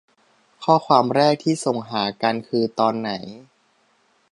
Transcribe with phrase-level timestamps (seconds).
[0.63, 3.11] ข้อความแรกที่ส่งหากันคือตอนไหน